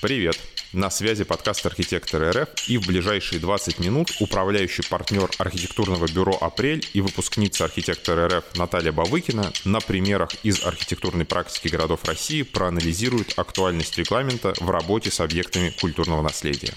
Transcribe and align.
Привет! 0.00 0.38
На 0.72 0.90
связи 0.90 1.24
подкаст 1.24 1.66
«Архитектор 1.66 2.30
РФ» 2.30 2.48
и 2.68 2.78
в 2.78 2.86
ближайшие 2.86 3.40
20 3.40 3.80
минут 3.80 4.12
управляющий 4.20 4.82
партнер 4.88 5.28
архитектурного 5.38 6.06
бюро 6.06 6.38
«Апрель» 6.40 6.86
и 6.92 7.00
выпускница 7.00 7.64
архитектора 7.64 8.28
РФ 8.28 8.56
Наталья 8.56 8.92
Бавыкина 8.92 9.52
на 9.64 9.80
примерах 9.80 10.30
из 10.44 10.62
архитектурной 10.64 11.24
практики 11.24 11.66
городов 11.66 12.04
России 12.04 12.42
проанализирует 12.42 13.36
актуальность 13.36 13.98
регламента 13.98 14.54
в 14.60 14.70
работе 14.70 15.10
с 15.10 15.18
объектами 15.18 15.70
культурного 15.80 16.22
наследия. 16.22 16.74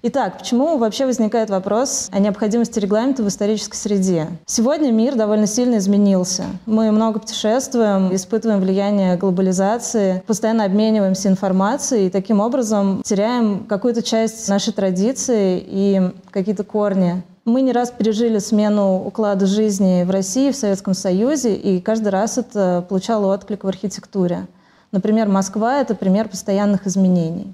Итак, 0.00 0.38
почему 0.38 0.78
вообще 0.78 1.06
возникает 1.06 1.50
вопрос 1.50 2.08
о 2.12 2.20
необходимости 2.20 2.78
регламента 2.78 3.24
в 3.24 3.28
исторической 3.28 3.74
среде? 3.74 4.28
Сегодня 4.46 4.92
мир 4.92 5.16
довольно 5.16 5.48
сильно 5.48 5.78
изменился. 5.78 6.44
Мы 6.66 6.92
много 6.92 7.18
путешествуем, 7.18 8.14
испытываем 8.14 8.60
влияние 8.60 9.16
глобализации, 9.16 10.22
постоянно 10.24 10.64
обмениваемся 10.64 11.28
информацией 11.28 12.06
и 12.06 12.10
таким 12.10 12.38
образом 12.38 13.02
теряем 13.04 13.64
какую-то 13.64 14.02
часть 14.02 14.48
нашей 14.48 14.72
традиции 14.72 15.60
и 15.66 16.12
какие-то 16.30 16.62
корни. 16.62 17.20
Мы 17.44 17.62
не 17.62 17.72
раз 17.72 17.90
пережили 17.90 18.38
смену 18.38 19.02
уклада 19.04 19.46
жизни 19.46 20.04
в 20.04 20.10
России, 20.12 20.52
в 20.52 20.56
Советском 20.56 20.94
Союзе, 20.94 21.56
и 21.56 21.80
каждый 21.80 22.10
раз 22.10 22.38
это 22.38 22.86
получало 22.88 23.34
отклик 23.34 23.64
в 23.64 23.68
архитектуре. 23.68 24.46
Например, 24.92 25.26
Москва— 25.26 25.80
это 25.80 25.96
пример 25.96 26.28
постоянных 26.28 26.86
изменений. 26.86 27.52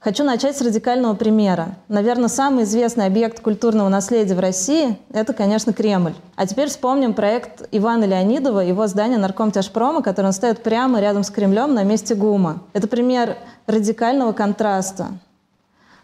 Хочу 0.00 0.24
начать 0.24 0.56
с 0.56 0.62
радикального 0.62 1.12
примера. 1.14 1.74
Наверное, 1.88 2.28
самый 2.28 2.64
известный 2.64 3.04
объект 3.04 3.40
культурного 3.40 3.90
наследия 3.90 4.34
в 4.34 4.40
России– 4.40 4.98
это, 5.12 5.34
конечно, 5.34 5.74
Кремль. 5.74 6.14
А 6.36 6.46
теперь 6.46 6.68
вспомним 6.70 7.12
проект 7.12 7.68
Ивана 7.70 8.04
Леонидова, 8.04 8.60
его 8.60 8.86
здание 8.86 9.18
Наркомтяжпрома, 9.18 10.00
которое 10.00 10.28
он 10.28 10.32
стоит 10.32 10.62
прямо 10.62 11.00
рядом 11.00 11.22
с 11.22 11.28
Кремлем 11.28 11.74
на 11.74 11.82
месте 11.84 12.14
ГУМа. 12.14 12.62
Это 12.72 12.88
пример 12.88 13.36
радикального 13.66 14.32
контраста. 14.32 15.08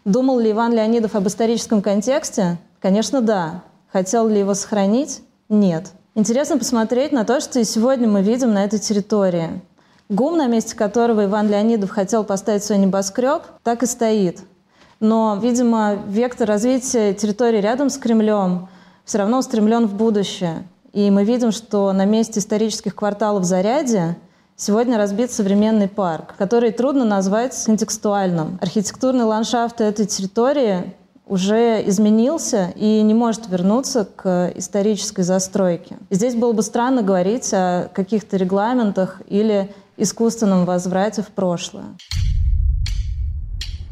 Думал 0.05 0.37
ли 0.37 0.51
Иван 0.51 0.73
Леонидов 0.73 1.15
об 1.15 1.27
историческом 1.27 1.81
контексте? 1.81 2.59
Конечно, 2.79 3.21
да. 3.21 3.63
Хотел 3.91 4.27
ли 4.27 4.37
его 4.37 4.53
сохранить? 4.53 5.23
Нет. 5.49 5.87
Интересно 6.13 6.59
посмотреть 6.59 7.11
на 7.11 7.25
то, 7.25 7.39
что 7.39 7.59
и 7.59 7.63
сегодня 7.63 8.07
мы 8.07 8.21
видим 8.21 8.53
на 8.53 8.63
этой 8.63 8.77
территории. 8.77 9.59
ГУМ, 10.09 10.37
на 10.37 10.47
месте 10.47 10.75
которого 10.75 11.25
Иван 11.25 11.49
Леонидов 11.49 11.89
хотел 11.89 12.23
поставить 12.23 12.63
свой 12.63 12.79
небоскреб, 12.79 13.43
так 13.63 13.83
и 13.83 13.85
стоит. 13.85 14.39
Но, 14.99 15.37
видимо, 15.41 15.95
вектор 16.07 16.47
развития 16.47 17.13
территории 17.13 17.59
рядом 17.59 17.89
с 17.89 17.97
Кремлем 17.97 18.69
все 19.03 19.17
равно 19.19 19.39
устремлен 19.39 19.85
в 19.85 19.95
будущее. 19.95 20.67
И 20.93 21.11
мы 21.11 21.23
видим, 21.23 21.51
что 21.51 21.91
на 21.91 22.05
месте 22.05 22.39
исторических 22.39 22.95
кварталов 22.95 23.43
в 23.43 23.45
Заряде 23.45 24.15
сегодня 24.55 24.97
разбит 24.97 25.31
современный 25.31 25.87
парк, 25.87 26.35
который 26.37 26.71
трудно 26.71 27.05
назвать 27.05 27.55
контекстуальным. 27.65 28.57
Архитектурный 28.61 29.25
ландшафт 29.25 29.81
этой 29.81 30.05
территории 30.05 30.95
уже 31.27 31.87
изменился 31.87 32.73
и 32.75 33.01
не 33.01 33.13
может 33.13 33.47
вернуться 33.47 34.05
к 34.05 34.51
исторической 34.55 35.23
застройке. 35.23 35.97
Здесь 36.09 36.35
было 36.35 36.53
бы 36.53 36.61
странно 36.61 37.01
говорить 37.01 37.49
о 37.53 37.89
каких-то 37.93 38.37
регламентах 38.37 39.21
или 39.27 39.73
искусственном 39.97 40.65
возврате 40.65 41.21
в 41.21 41.27
прошлое. 41.27 41.85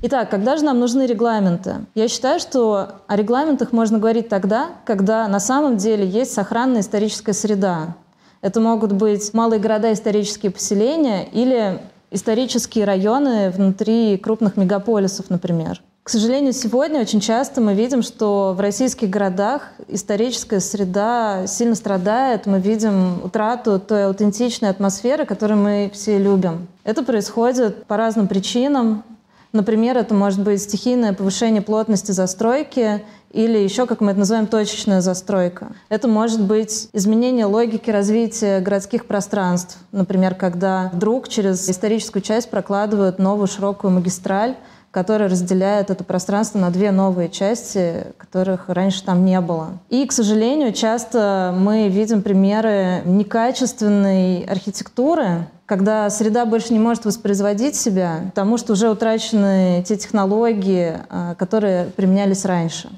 Итак, 0.02 0.30
когда 0.30 0.56
же 0.56 0.64
нам 0.64 0.80
нужны 0.80 1.08
регламенты? 1.08 1.78
Я 1.96 2.08
считаю, 2.08 2.40
что 2.40 2.90
о 3.08 3.16
регламентах 3.16 3.72
можно 3.72 3.98
говорить 3.98 4.30
тогда, 4.30 4.70
когда 4.86 5.28
на 5.28 5.40
самом 5.40 5.78
деле 5.78 6.06
есть 6.06 6.34
сохранная 6.34 6.82
историческая 6.82 7.34
среда. 7.34 7.96
Это 8.42 8.60
могут 8.60 8.92
быть 8.92 9.34
малые 9.34 9.60
города, 9.60 9.92
исторические 9.92 10.52
поселения 10.52 11.28
или 11.32 11.82
исторические 12.12 12.86
районы 12.86 13.50
внутри 13.50 14.18
крупных 14.18 14.58
мегаполисов, 14.58 15.32
например. 15.32 15.82
К 16.06 16.10
сожалению, 16.12 16.54
сегодня 16.54 17.02
очень 17.02 17.20
часто 17.20 17.62
мы 17.62 17.74
видим, 17.74 18.04
что 18.04 18.54
в 18.56 18.60
российских 18.60 19.10
городах 19.10 19.72
историческая 19.88 20.60
среда 20.60 21.48
сильно 21.48 21.74
страдает. 21.74 22.46
Мы 22.46 22.60
видим 22.60 23.24
утрату 23.24 23.80
той 23.80 24.06
аутентичной 24.06 24.70
атмосферы, 24.70 25.26
которую 25.26 25.60
мы 25.60 25.90
все 25.92 26.20
любим. 26.20 26.68
Это 26.84 27.02
происходит 27.02 27.88
по 27.88 27.98
разным 27.98 28.28
причинам. 28.28 29.04
Например, 29.52 29.98
это 29.98 30.14
может 30.14 30.42
быть 30.44 30.62
стихийное 30.62 31.12
повышение 31.14 31.64
плотности 31.64 32.12
застройки 32.12 33.04
или 33.32 33.58
еще, 33.58 33.88
как 33.88 34.00
мы 34.00 34.12
это 34.12 34.20
называем, 34.20 34.46
точечная 34.46 35.02
застройка. 35.02 35.70
Это 35.90 36.08
может 36.08 36.40
быть 36.40 36.88
изменение 36.94 37.46
логики 37.46 37.90
развития 37.90 38.60
городских 38.60 39.08
пространств. 39.08 39.80
Например, 39.92 40.36
когда 40.36 40.92
вдруг 40.94 41.30
через 41.30 41.68
историческую 41.68 42.22
часть 42.22 42.52
прокладывают 42.52 43.18
новую 43.18 43.48
широкую 43.48 43.90
магистраль, 43.90 44.56
которая 44.96 45.28
разделяет 45.28 45.90
это 45.90 46.06
пространство 46.06 46.58
на 46.58 46.70
две 46.70 46.90
новые 46.92 47.28
части, 47.28 48.06
которых 48.16 48.70
раньше 48.70 49.04
там 49.04 49.26
не 49.26 49.42
было. 49.42 49.78
И, 49.90 50.06
к 50.06 50.14
сожалению, 50.14 50.72
часто 50.72 51.54
мы 51.54 51.90
видим 51.90 52.22
примеры 52.22 53.02
некачественной 53.04 54.46
архитектуры, 54.46 55.48
когда 55.66 56.10
среда 56.10 56.46
больше 56.46 56.72
не 56.72 56.80
может 56.80 57.04
воспроизводить 57.04 57.76
себя, 57.76 58.22
потому 58.28 58.58
что 58.58 58.72
уже 58.72 58.90
утрачены 58.90 59.84
те 59.86 59.98
технологии, 59.98 60.94
а, 61.10 61.36
которые 61.36 61.88
применялись 61.88 62.46
раньше. 62.46 62.90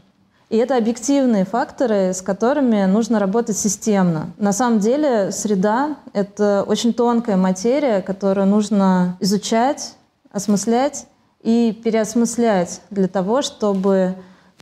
И 0.52 0.58
это 0.58 0.78
объективные 0.78 1.46
факторы, 1.46 2.14
с 2.14 2.22
которыми 2.22 2.86
нужно 2.86 3.18
работать 3.18 3.58
системно. 3.58 4.30
На 4.38 4.54
самом 4.54 4.78
деле 4.78 5.32
среда— 5.32 5.96
это 6.14 6.64
очень 6.68 6.94
тонкая 6.94 7.38
материя, 7.38 8.04
которую 8.04 8.46
нужно 8.46 9.18
изучать, 9.20 9.96
осмыслять 10.32 11.08
и 11.42 11.80
переосмыслять 11.84 12.82
для 12.90 13.08
того, 13.08 13.42
чтобы, 13.42 14.16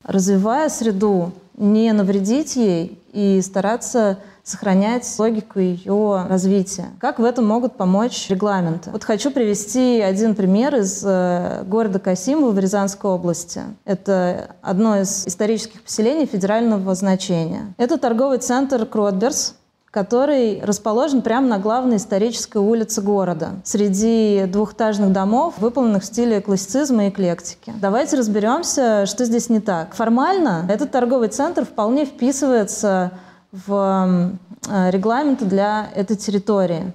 развивая 0.03 0.69
среду, 0.69 1.31
не 1.58 1.91
навредить 1.94 2.56
ей 2.56 3.02
и 3.13 3.41
стараться 3.41 4.18
сохранять 4.44 5.12
логику 5.18 5.59
ее 5.59 6.25
развития. 6.30 6.90
Как 7.00 7.18
в 7.18 7.24
этом 7.24 7.47
могут 7.47 7.78
помочь 7.78 8.30
регламенты? 8.30 8.91
Вот 8.91 9.03
хочу 9.03 9.31
привести 9.31 10.00
один 10.02 10.35
пример 10.35 10.75
из 10.75 11.02
э, 11.03 11.64
города 11.66 11.97
Касимова 11.97 12.52
в 12.52 12.59
Рязанской 12.59 13.09
области. 13.09 13.62
Это 13.85 14.56
одно 14.62 15.00
из 15.00 15.25
исторических 15.25 15.81
поселений 15.81 16.28
федерального 16.28 16.94
значения. 16.94 17.74
Это 17.78 17.97
торговый 17.97 18.38
центр 18.38 18.85
Кротберс, 18.85 19.56
который 19.95 20.59
расположен 20.61 21.22
прямо 21.22 21.47
на 21.47 21.57
главной 21.57 21.95
исторической 21.95 22.57
улице 22.57 23.01
города, 23.01 23.51
среди 23.63 24.44
двухэтажных 24.45 25.13
домов, 25.13 25.53
выполненных 25.57 26.03
в 26.03 26.06
стиле 26.06 26.41
классицизма 26.41 27.06
и 27.06 27.09
эклектики. 27.09 27.72
Давайте 27.79 28.17
разберемся, 28.17 29.05
что 29.05 29.23
здесь 29.23 29.50
не 29.50 29.61
так. 29.61 29.95
Формально 29.95 30.66
этот 30.67 30.91
торговый 30.91 31.29
центр 31.29 31.63
вполне 31.63 32.03
вписывается 32.03 33.13
в 33.53 34.28
э, 34.69 34.91
регламенты 34.91 35.45
для 35.45 35.88
этой 35.95 36.17
территории. 36.17 36.91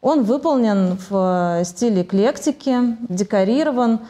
Он 0.00 0.24
выполнен 0.24 0.98
в 1.08 1.62
стиле 1.64 2.02
эклектики, 2.02 2.96
декорирован, 3.08 4.00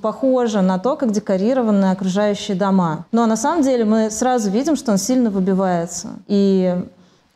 похоже 0.00 0.62
на 0.62 0.78
то, 0.78 0.96
как 0.96 1.12
декорированы 1.12 1.90
окружающие 1.90 2.56
дома. 2.56 3.04
Но 3.12 3.26
на 3.26 3.36
самом 3.36 3.62
деле 3.62 3.84
мы 3.84 4.10
сразу 4.10 4.48
видим, 4.50 4.76
что 4.76 4.92
он 4.92 4.98
сильно 4.98 5.28
выбивается. 5.28 6.08
И 6.26 6.74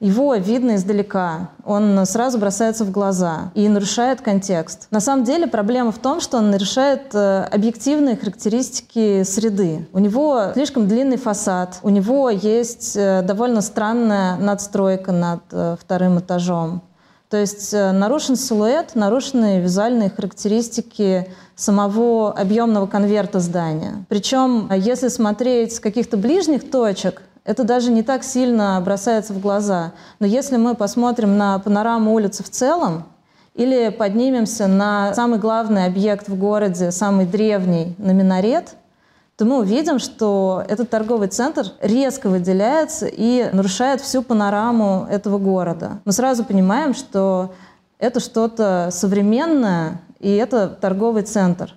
его 0.00 0.34
видно 0.34 0.76
издалека, 0.76 1.50
он 1.64 2.04
сразу 2.06 2.38
бросается 2.38 2.84
в 2.84 2.90
глаза 2.90 3.52
и 3.54 3.68
нарушает 3.68 4.22
контекст. 4.22 4.88
На 4.90 5.00
самом 5.00 5.24
деле 5.24 5.46
проблема 5.46 5.92
в 5.92 5.98
том, 5.98 6.20
что 6.20 6.38
он 6.38 6.50
нарушает 6.50 7.14
э, 7.14 7.44
объективные 7.44 8.16
характеристики 8.16 9.22
среды. 9.24 9.86
У 9.92 9.98
него 9.98 10.52
слишком 10.54 10.88
длинный 10.88 11.18
фасад, 11.18 11.78
у 11.82 11.90
него 11.90 12.30
есть 12.30 12.96
э, 12.96 13.20
довольно 13.22 13.60
странная 13.60 14.36
надстройка 14.36 15.12
над 15.12 15.42
э, 15.52 15.76
вторым 15.78 16.18
этажом. 16.18 16.82
То 17.28 17.36
есть 17.36 17.72
нарушен 17.72 18.34
силуэт, 18.34 18.96
нарушены 18.96 19.60
визуальные 19.60 20.10
характеристики 20.10 21.28
самого 21.54 22.32
объемного 22.32 22.88
конверта 22.88 23.38
здания. 23.38 24.04
Причем, 24.08 24.68
если 24.74 25.06
смотреть 25.06 25.76
с 25.76 25.78
каких-то 25.78 26.16
ближних 26.16 26.68
точек, 26.68 27.22
это 27.44 27.64
даже 27.64 27.90
не 27.90 28.02
так 28.02 28.22
сильно 28.22 28.80
бросается 28.84 29.32
в 29.32 29.40
глаза. 29.40 29.92
Но 30.18 30.26
если 30.26 30.56
мы 30.56 30.74
посмотрим 30.74 31.36
на 31.36 31.58
панораму 31.58 32.14
улицы 32.14 32.42
в 32.42 32.50
целом, 32.50 33.04
или 33.54 33.88
поднимемся 33.90 34.68
на 34.68 35.12
самый 35.14 35.38
главный 35.38 35.84
объект 35.86 36.28
в 36.28 36.38
городе, 36.38 36.92
самый 36.92 37.26
древний, 37.26 37.94
на 37.98 38.12
минарет, 38.12 38.76
то 39.36 39.44
мы 39.44 39.58
увидим, 39.58 39.98
что 39.98 40.62
этот 40.68 40.90
торговый 40.90 41.28
центр 41.28 41.66
резко 41.80 42.28
выделяется 42.28 43.06
и 43.06 43.48
нарушает 43.52 44.02
всю 44.02 44.22
панораму 44.22 45.06
этого 45.10 45.38
города. 45.38 46.00
Мы 46.04 46.12
сразу 46.12 46.44
понимаем, 46.44 46.94
что 46.94 47.54
это 47.98 48.20
что-то 48.20 48.90
современное, 48.92 50.00
и 50.18 50.30
это 50.34 50.68
торговый 50.68 51.22
центр. 51.22 51.74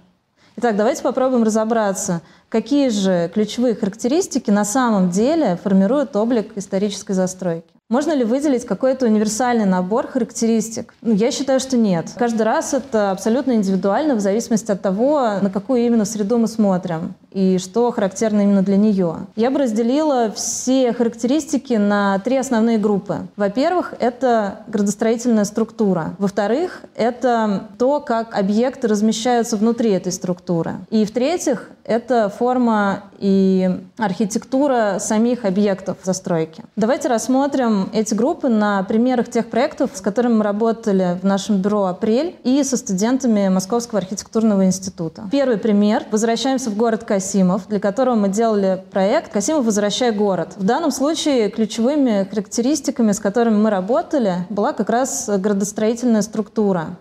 Итак, 0.55 0.75
давайте 0.75 1.01
попробуем 1.01 1.43
разобраться, 1.43 2.21
какие 2.49 2.89
же 2.89 3.31
ключевые 3.33 3.73
характеристики 3.73 4.51
на 4.51 4.65
самом 4.65 5.09
деле 5.09 5.57
формируют 5.63 6.15
облик 6.15 6.51
исторической 6.55 7.13
застройки. 7.13 7.65
Можно 7.89 8.13
ли 8.13 8.23
выделить 8.23 8.65
какой-то 8.65 9.05
универсальный 9.05 9.65
набор 9.65 10.07
характеристик? 10.07 10.93
Ну, 11.01 11.13
я 11.13 11.31
считаю, 11.31 11.59
что 11.59 11.75
нет. 11.75 12.11
Каждый 12.17 12.43
раз 12.43 12.73
это 12.73 13.11
абсолютно 13.11 13.53
индивидуально 13.53 14.15
в 14.15 14.19
зависимости 14.19 14.71
от 14.71 14.81
того, 14.81 15.39
на 15.41 15.49
какую 15.49 15.81
именно 15.85 16.05
среду 16.05 16.37
мы 16.37 16.47
смотрим 16.47 17.15
и 17.33 17.57
что 17.57 17.91
характерно 17.91 18.41
именно 18.41 18.61
для 18.61 18.77
нее. 18.77 19.17
Я 19.35 19.51
бы 19.51 19.59
разделила 19.59 20.31
все 20.31 20.93
характеристики 20.93 21.73
на 21.73 22.19
три 22.19 22.37
основные 22.37 22.77
группы. 22.77 23.27
Во-первых, 23.35 23.95
это 23.99 24.59
градостроительная 24.67 25.45
структура. 25.45 26.15
Во-вторых, 26.19 26.81
это 26.95 27.69
то, 27.77 27.99
как 27.99 28.37
объекты 28.37 28.87
размещаются 28.87 29.57
внутри 29.57 29.91
этой 29.91 30.11
структуры. 30.11 30.75
И 30.89 31.05
в-третьих, 31.05 31.69
это 31.83 32.29
форма 32.29 33.03
и 33.19 33.69
архитектура 33.97 34.97
самих 34.99 35.43
объектов 35.43 35.97
застройки. 36.03 36.63
Давайте 36.75 37.09
рассмотрим 37.09 37.89
эти 37.93 38.13
группы 38.13 38.47
на 38.47 38.83
примерах 38.83 39.29
тех 39.29 39.49
проектов, 39.49 39.91
с 39.93 40.01
которыми 40.01 40.35
мы 40.35 40.43
работали 40.43 41.17
в 41.21 41.25
нашем 41.25 41.57
бюро 41.57 41.85
«Апрель» 41.85 42.35
и 42.43 42.63
со 42.63 42.77
студентами 42.77 43.49
Московского 43.49 43.99
архитектурного 43.99 44.65
института. 44.65 45.23
Первый 45.31 45.57
пример. 45.57 46.03
Возвращаемся 46.11 46.69
в 46.69 46.77
город 46.77 47.03
Касси 47.03 47.22
Касимов, 47.23 47.69
для 47.69 47.79
которого 47.79 48.15
мы 48.15 48.27
делали 48.27 48.83
проект 48.91 49.31
«Касимов, 49.31 49.63
возвращай 49.63 50.11
город». 50.11 50.55
В 50.57 50.65
данном 50.65 50.91
случае 50.91 51.49
ключевыми 51.49 52.27
характеристиками, 52.29 53.13
с 53.13 53.19
которыми 53.21 53.55
мы 53.55 53.69
работали, 53.69 54.45
была 54.49 54.73
как 54.73 54.89
раз 54.89 55.29
градостроительная 55.29 56.21
структура. 56.21 56.97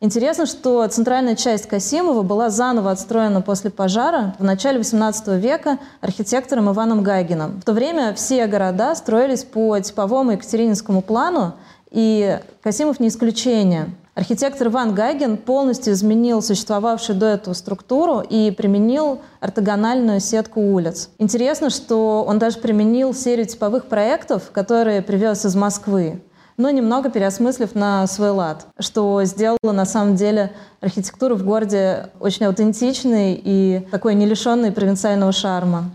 Интересно, 0.00 0.46
что 0.46 0.84
центральная 0.88 1.36
часть 1.36 1.68
Касимова 1.68 2.22
была 2.22 2.50
заново 2.50 2.90
отстроена 2.90 3.40
после 3.40 3.70
пожара 3.70 4.34
в 4.40 4.42
начале 4.42 4.80
XVIII 4.80 5.38
века 5.38 5.78
архитектором 6.00 6.68
Иваном 6.68 7.04
Гагином. 7.04 7.60
В 7.60 7.64
то 7.64 7.72
время 7.72 8.14
все 8.14 8.48
города 8.48 8.96
строились 8.96 9.44
по 9.44 9.78
типовому 9.78 10.32
екатерининскому 10.32 11.02
плану, 11.02 11.54
и 11.92 12.40
Касимов 12.64 12.98
не 12.98 13.06
исключение. 13.06 13.90
Архитектор 14.14 14.66
Иван 14.66 14.94
Гагин 14.94 15.38
полностью 15.38 15.94
изменил 15.94 16.42
существовавшую 16.42 17.18
до 17.18 17.26
этого 17.26 17.54
структуру 17.54 18.20
и 18.20 18.50
применил 18.50 19.22
ортогональную 19.40 20.20
сетку 20.20 20.60
улиц. 20.60 21.08
Интересно, 21.18 21.70
что 21.70 22.22
он 22.22 22.38
даже 22.38 22.58
применил 22.58 23.14
серию 23.14 23.46
типовых 23.46 23.86
проектов, 23.86 24.50
которые 24.52 25.00
привез 25.00 25.46
из 25.46 25.56
Москвы, 25.56 26.20
но 26.58 26.68
немного 26.68 27.08
переосмыслив 27.08 27.74
на 27.74 28.06
свой 28.06 28.30
лад, 28.32 28.66
что 28.78 29.24
сделало 29.24 29.72
на 29.72 29.86
самом 29.86 30.14
деле 30.14 30.52
архитектуру 30.82 31.36
в 31.36 31.42
городе 31.42 32.10
очень 32.20 32.44
аутентичной 32.44 33.40
и 33.42 33.88
такой 33.90 34.14
не 34.14 34.26
лишенной 34.26 34.72
провинциального 34.72 35.32
шарма. 35.32 35.90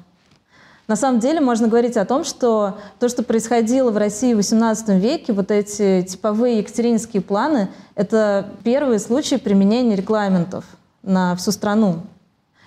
На 0.88 0.96
самом 0.96 1.20
деле 1.20 1.42
можно 1.42 1.68
говорить 1.68 1.98
о 1.98 2.06
том, 2.06 2.24
что 2.24 2.78
то, 3.00 3.10
что 3.10 3.22
происходило 3.22 3.92
в 3.92 3.98
России 3.98 4.34
в 4.34 4.40
XVIII 4.40 4.98
веке, 4.98 5.34
вот 5.34 5.52
эти 5.52 6.04
типовые 6.04 6.60
екатеринские 6.60 7.22
планы, 7.22 7.68
это 7.96 8.50
первые 8.64 9.00
случаи 9.00 9.36
применения 9.36 9.98
регламентов 9.98 10.64
на 11.04 11.36
всю 11.36 11.52
страну. 11.52 12.00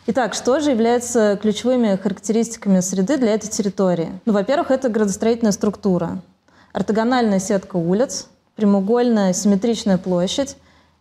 Итак, 0.07 0.35
что 0.35 0.61
же 0.61 0.71
является 0.71 1.39
ключевыми 1.41 1.97
характеристиками 1.97 2.81
среды 2.81 3.17
для 3.17 3.35
этой 3.35 3.49
территории? 3.49 4.11
Ну, 4.27 4.33
во-первых, 4.35 4.71
это 4.71 4.89
градостроительная 4.91 5.53
структура. 5.53 6.19
Ортогональная 6.73 7.39
сетка 7.39 7.77
улиц, 7.77 8.27
прямоугольная 8.55 9.33
симметричная 9.33 9.97
площадь 9.97 10.57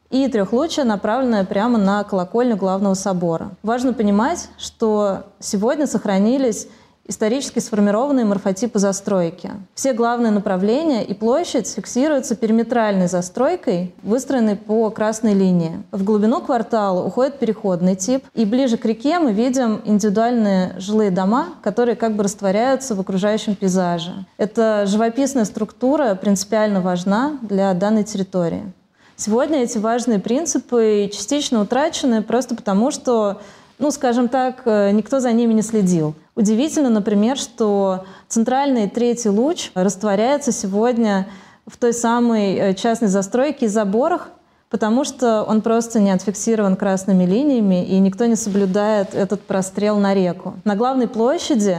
и 0.09 0.27
трехлучие, 0.27 0.85
направленное 0.85 1.43
прямо 1.43 1.77
на 1.77 2.03
колокольню 2.03 2.55
главного 2.55 2.93
собора. 2.93 3.51
Важно 3.61 3.93
понимать, 3.93 4.49
что 4.57 5.23
сегодня 5.39 5.85
сохранились 5.85 6.67
исторически 7.09 7.59
сформированные 7.59 8.23
морфотипы 8.23 8.79
застройки. 8.79 9.51
Все 9.73 9.93
главные 9.93 10.31
направления 10.31 11.03
и 11.03 11.13
площадь 11.13 11.67
фиксируются 11.67 12.35
периметральной 12.35 13.07
застройкой, 13.07 13.93
выстроенной 14.03 14.55
по 14.55 14.89
красной 14.91 15.33
линии. 15.33 15.81
В 15.91 16.03
глубину 16.03 16.39
квартала 16.39 17.03
уходит 17.03 17.39
переходный 17.39 17.95
тип, 17.95 18.23
и 18.35 18.45
ближе 18.45 18.77
к 18.77 18.85
реке 18.85 19.19
мы 19.19 19.33
видим 19.33 19.81
индивидуальные 19.83 20.75
жилые 20.77 21.09
дома, 21.09 21.47
которые 21.63 21.95
как 21.95 22.15
бы 22.15 22.23
растворяются 22.23 22.93
в 22.93 22.99
окружающем 22.99 23.55
пейзаже. 23.55 24.13
Эта 24.37 24.85
живописная 24.85 25.45
структура 25.45 26.13
принципиально 26.15 26.79
важна 26.79 27.39
для 27.41 27.73
данной 27.73 28.03
территории. 28.03 28.71
Сегодня 29.15 29.63
эти 29.63 29.77
важные 29.77 30.19
принципы 30.19 31.09
частично 31.11 31.59
утрачены 31.59 32.21
просто 32.21 32.55
потому, 32.55 32.89
что 32.91 33.41
ну, 33.79 33.91
скажем 33.91 34.27
так, 34.27 34.61
э, 34.65 34.91
никто 34.91 35.19
за 35.19 35.31
ними 35.31 35.53
не 35.53 35.61
следил. 35.61 36.13
Удивительно, 36.35 36.89
например, 36.89 37.37
что 37.37 38.05
центральный 38.27 38.89
третий 38.89 39.29
луч 39.29 39.71
растворяется 39.73 40.51
сегодня 40.51 41.27
в 41.65 41.77
той 41.77 41.93
самой 41.93 42.55
э, 42.55 42.73
частной 42.73 43.07
застройке 43.07 43.65
и 43.65 43.69
заборах, 43.69 44.29
потому 44.69 45.05
что 45.05 45.43
он 45.43 45.61
просто 45.61 45.99
не 45.99 46.11
отфиксирован 46.11 46.75
красными 46.75 47.23
линиями, 47.23 47.85
и 47.85 47.97
никто 47.99 48.25
не 48.25 48.35
соблюдает 48.35 49.15
этот 49.15 49.41
прострел 49.41 49.97
на 49.97 50.13
реку. 50.13 50.55
На 50.65 50.75
главной 50.75 51.07
площади, 51.07 51.77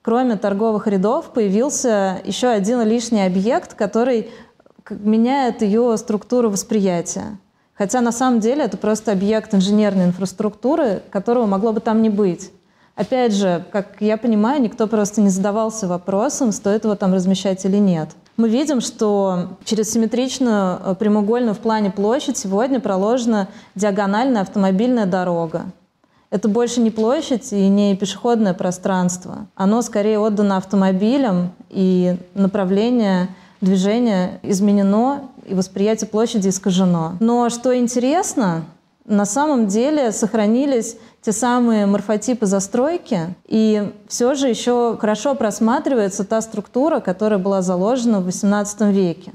кроме 0.00 0.36
торговых 0.36 0.86
рядов, 0.86 1.32
появился 1.34 2.20
еще 2.24 2.48
один 2.48 2.82
лишний 2.82 3.26
объект, 3.26 3.74
который 3.74 4.30
меняет 4.90 5.62
ее 5.62 5.96
структуру 5.98 6.50
восприятия. 6.50 7.38
Хотя 7.74 8.00
на 8.00 8.12
самом 8.12 8.40
деле 8.40 8.64
это 8.64 8.76
просто 8.76 9.12
объект 9.12 9.54
инженерной 9.54 10.06
инфраструктуры, 10.06 11.02
которого 11.10 11.46
могло 11.46 11.72
бы 11.72 11.80
там 11.80 12.02
не 12.02 12.10
быть. 12.10 12.50
Опять 12.94 13.34
же, 13.34 13.64
как 13.72 13.96
я 14.00 14.18
понимаю, 14.18 14.60
никто 14.60 14.86
просто 14.86 15.22
не 15.22 15.30
задавался 15.30 15.88
вопросом, 15.88 16.52
стоит 16.52 16.84
его 16.84 16.94
там 16.94 17.14
размещать 17.14 17.64
или 17.64 17.78
нет. 17.78 18.10
Мы 18.36 18.48
видим, 18.48 18.80
что 18.80 19.56
через 19.64 19.90
симметричную 19.90 20.78
э, 20.84 20.94
прямоугольную 20.98 21.54
в 21.54 21.58
плане 21.58 21.90
площадь 21.90 22.36
сегодня 22.36 22.80
проложена 22.80 23.48
диагональная 23.74 24.42
автомобильная 24.42 25.06
дорога. 25.06 25.66
Это 26.30 26.48
больше 26.48 26.80
не 26.80 26.90
площадь 26.90 27.52
и 27.52 27.68
не 27.68 27.94
пешеходное 27.94 28.54
пространство. 28.54 29.48
Оно 29.54 29.82
скорее 29.82 30.18
отдано 30.18 30.56
автомобилям, 30.56 31.52
и 31.68 32.16
направление 32.34 33.28
движения 33.62 34.40
изменено 34.42 35.30
и 35.46 35.54
восприятие 35.54 36.08
площади 36.08 36.48
искажено. 36.48 37.16
Но 37.20 37.48
что 37.48 37.76
интересно, 37.76 38.64
на 39.06 39.24
самом 39.24 39.68
деле 39.68 40.12
сохранились 40.12 40.96
те 41.22 41.32
самые 41.32 41.86
морфотипы 41.86 42.46
застройки, 42.46 43.34
и 43.46 43.92
все 44.08 44.34
же 44.34 44.48
еще 44.48 44.98
хорошо 45.00 45.34
просматривается 45.34 46.24
та 46.24 46.42
структура, 46.42 47.00
которая 47.00 47.38
была 47.38 47.62
заложена 47.62 48.20
в 48.20 48.28
XVIII 48.28 48.92
веке. 48.92 49.32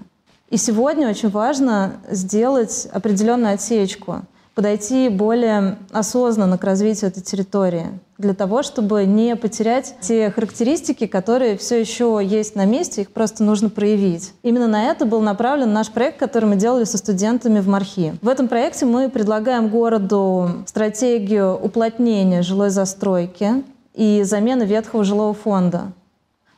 И 0.49 0.57
сегодня 0.57 1.09
очень 1.09 1.29
важно 1.29 1.93
сделать 2.11 2.87
определенную 2.93 3.55
отсечку– 3.55 4.21
подойти 4.57 5.07
более 5.09 5.77
осознанно 5.91 6.57
к 6.57 6.63
развитию 6.63 7.11
этой 7.11 7.21
территории, 7.21 7.89
для 8.17 8.33
того, 8.33 8.63
чтобы 8.63 9.05
не 9.05 9.35
потерять 9.35 9.93
те 10.01 10.31
характеристики, 10.31 11.05
которые 11.05 11.59
все 11.59 11.79
еще 11.79 12.19
есть 12.23 12.55
на 12.55 12.65
месте, 12.65 13.01
их 13.01 13.11
просто 13.11 13.43
нужно 13.43 13.69
проявить. 13.69 14.33
Именно 14.41 14.65
на 14.65 14.85
это 14.85 15.05
был 15.05 15.21
направлен 15.21 15.71
наш 15.71 15.91
проект, 15.91 16.17
который 16.17 16.45
мы 16.45 16.55
делали 16.55 16.85
со 16.85 16.97
студентами 16.97 17.59
в 17.59 17.67
Мархи. 17.67 18.15
В 18.23 18.27
этом 18.27 18.47
проекте 18.47 18.87
мы 18.87 19.09
предлагаем 19.09 19.69
городу 19.69 20.49
стратегию 20.65 21.53
уплотнения 21.53 22.41
жилой 22.41 22.71
застройки 22.71 23.63
и 23.93 24.23
замены 24.23 24.63
ветхого 24.63 25.03
жилого 25.03 25.35
фонда. 25.35 25.91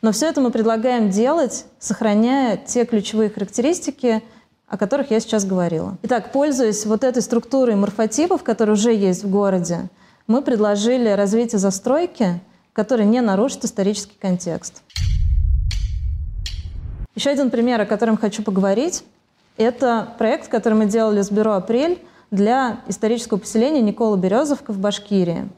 Но 0.01 0.13
все 0.13 0.29
это 0.29 0.39
мы 0.39 0.51
предлагаем 0.51 1.09
делать, 1.09 1.65
сохраняя 1.79 2.55
те 2.55 2.85
ключевые 2.85 3.29
характеристики, 3.29 4.23
о 4.69 4.77
которых 4.77 5.11
я 5.11 5.19
сейчас 5.19 5.45
говорила. 5.45 5.97
Итак, 6.03 6.31
пользуясь 6.31 6.85
вот 6.85 7.03
этой 7.03 7.21
структурой 7.21 7.75
морфотипов, 7.75 8.43
которые 8.43 8.73
уже 8.73 8.93
есть 8.93 9.23
в 9.23 9.29
городе, 9.29 9.89
мы 10.27 10.41
предложили 10.41 11.09
развитие 11.09 11.59
застройки, 11.59 12.39
которая 12.73 13.07
не 13.07 13.19
нарушит 13.19 13.65
исторический 13.65 14.15
контекст. 14.19 14.83
Еще 17.15 17.31
один 17.31 17.49
пример, 17.49 17.81
о 17.81 17.85
котором 17.85 18.15
хочу 18.15 18.43
поговорить, 18.43 19.03
это 19.57 20.07
проект, 20.17 20.47
который 20.47 20.75
мы 20.75 20.85
делали 20.85 21.21
с 21.21 21.31
бюро 21.31 21.53
«Апрель» 21.53 21.99
для 22.31 22.79
исторического 22.87 23.39
поселения 23.39 23.81
Никола 23.81 24.15
Березовка 24.15 24.71
в 24.71 24.77
Башкирии. 24.77 25.49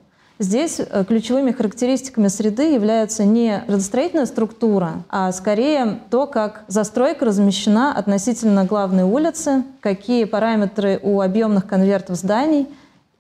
Здесь 0.42 0.80
э, 0.80 1.06
ключевыми 1.08 1.52
характеристиками 1.52 2.28
среды 2.28 2.74
является 2.74 3.24
не 3.26 3.64
градостроительная 3.68 4.26
структура, 4.26 5.04
а 5.08 5.32
скорее 5.34 6.00
то, 6.10 6.26
как 6.26 6.64
застройка 6.68 7.26
размещена 7.26 7.96
относительно 7.96 8.66
главной 8.66 9.04
улицы, 9.04 9.64
какие 9.82 10.24
параметры 10.24 11.00
у 11.04 11.22
объемных 11.22 11.68
конвертов 11.68 12.16
зданий 12.16 12.68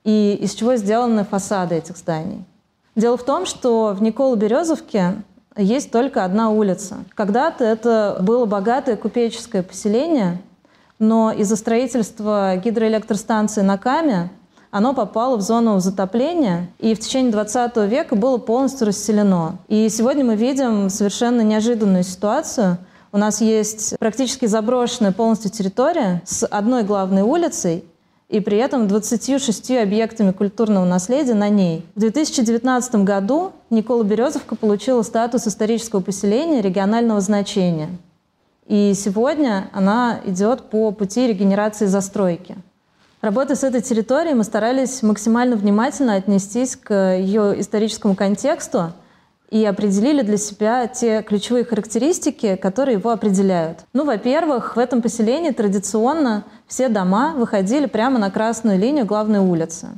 и 0.04 0.34
из 0.42 0.56
чего 0.56 0.76
сделаны 0.78 1.24
фасады 1.24 1.76
этих 1.76 1.98
зданий. 1.98 2.44
Дело 2.96 3.18
в 3.18 3.24
том, 3.24 3.46
что 3.46 3.94
в 3.96 4.02
Николо-Березовке 4.02 5.22
есть 5.56 5.92
только 5.92 6.26
одна 6.26 6.50
улица. 6.50 7.04
Когда-то 7.14 7.64
это 7.64 8.18
было 8.20 8.48
богатое 8.48 8.96
купеческое 8.96 9.62
поселение, 9.62 10.42
но 10.98 11.32
из-за 11.32 11.56
строительства 11.56 12.56
гидроэлектростанции 12.56 13.62
на 13.62 13.78
Каме 13.78 14.32
оно 14.72 14.94
попало 14.94 15.36
в 15.36 15.42
зону 15.42 15.80
затопления 15.80 16.70
и 16.80 16.96
в 16.96 17.00
течение 17.00 17.32
20 17.32 17.76
века 17.90 18.16
было 18.16 18.38
полностью 18.38 18.88
расселено. 18.88 19.60
И 19.68 19.90
сегодня 19.90 20.24
мы 20.24 20.36
видим 20.36 20.90
совершенно 20.90 21.42
неожиданную 21.42 22.04
ситуацию. 22.04 22.78
У 23.12 23.18
нас 23.18 23.42
есть 23.42 23.98
практически 24.00 24.46
заброшенная 24.46 25.12
полностью 25.12 25.52
территория 25.52 26.22
с 26.26 26.46
одной 26.46 26.84
главной 26.84 27.22
улицей 27.22 27.84
и 28.30 28.40
при 28.40 28.58
этом 28.58 28.88
26 28.88 29.72
объектами 29.72 30.32
культурного 30.32 30.86
наследия 30.86 31.34
на 31.34 31.50
ней. 31.50 31.86
В 31.96 32.00
2019 32.00 32.96
году 33.04 33.52
Никола 33.70 34.06
Березовка 34.06 34.56
получила 34.56 35.02
статус 35.02 35.48
исторического 35.48 36.00
поселения 36.00 36.62
регионального 36.62 37.20
значения. 37.20 37.90
И 38.68 38.94
сегодня 38.96 39.70
она 39.74 40.22
идет 40.24 40.70
по 40.70 40.92
пути 40.92 41.28
регенерации 41.28 41.88
застройки. 41.88 42.56
Работая 43.22 43.56
с 43.56 43.64
этой 43.64 43.82
территорией, 43.82 44.34
мы 44.34 44.44
старались 44.44 45.04
максимально 45.04 45.56
внимательно 45.56 46.16
отнестись 46.16 46.76
к 46.76 47.18
ее 47.18 47.60
историческому 47.62 48.16
контексту 48.16 48.94
и 49.52 49.64
определили 49.64 50.24
для 50.24 50.38
себя 50.38 50.88
те 50.88 51.22
ключевые 51.22 51.64
характеристики, 51.64 52.56
которые 52.56 52.98
его 52.98 53.12
определяют. 53.12 53.82
Ну, 53.94 54.06
во-первых, 54.06 54.76
в 54.76 54.80
этом 54.80 55.04
поселении 55.04 55.52
традиционно 55.52 56.46
все 56.66 56.90
дома 56.90 57.36
выходили 57.36 57.86
прямо 57.86 58.18
на 58.18 58.32
красную 58.32 58.80
линию 58.80 59.06
главной 59.06 59.40
улицы. 59.40 59.90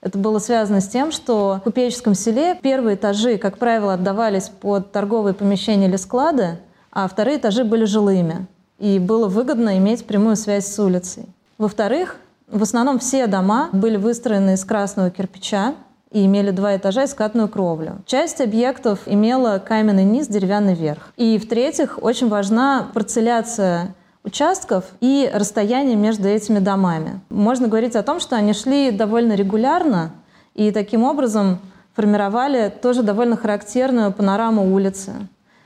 Это 0.00 0.18
было 0.18 0.40
связано 0.40 0.80
с 0.80 0.88
тем, 0.88 1.12
что 1.12 1.58
в 1.60 1.64
купеческом 1.64 2.16
селе 2.16 2.58
первые 2.60 2.96
этажи, 2.96 3.38
как 3.38 3.58
правило, 3.58 3.94
отдавались 3.94 4.48
под 4.48 4.90
торговые 4.90 5.34
помещения 5.34 5.86
или 5.86 5.96
склады, 5.96 6.58
а 6.90 7.06
вторые 7.06 7.38
этажи 7.38 7.62
были 7.62 7.84
жилыми. 7.84 8.48
И 8.80 8.98
было 8.98 9.28
выгодно 9.28 9.78
иметь 9.78 10.04
прямую 10.04 10.34
связь 10.34 10.66
с 10.66 10.78
улицей. 10.80 11.26
Во-вторых, 11.58 12.16
в 12.48 12.62
основном 12.62 12.98
все 12.98 13.26
дома 13.26 13.70
были 13.72 13.96
выстроены 13.96 14.54
из 14.54 14.64
красного 14.64 15.10
кирпича 15.10 15.74
и 16.12 16.24
имели 16.24 16.50
два 16.50 16.76
этажа 16.76 17.04
и 17.04 17.06
скатную 17.06 17.48
кровлю. 17.48 17.98
Часть 18.06 18.40
объектов 18.40 19.00
имела 19.06 19.58
каменный 19.58 20.04
низ, 20.04 20.28
деревянный 20.28 20.74
верх. 20.74 21.12
И 21.16 21.38
в-третьих, 21.38 21.98
очень 22.00 22.28
важна 22.28 22.88
парцеляция 22.94 23.94
участков 24.22 24.84
и 25.00 25.30
расстояние 25.32 25.96
между 25.96 26.28
этими 26.28 26.58
домами. 26.58 27.20
Можно 27.30 27.68
говорить 27.68 27.96
о 27.96 28.02
том, 28.02 28.20
что 28.20 28.36
они 28.36 28.52
шли 28.52 28.90
довольно 28.90 29.34
регулярно 29.34 30.12
и 30.54 30.70
таким 30.70 31.04
образом 31.04 31.58
формировали 31.94 32.72
тоже 32.82 33.02
довольно 33.02 33.36
характерную 33.36 34.12
панораму 34.12 34.72
улицы, 34.74 35.12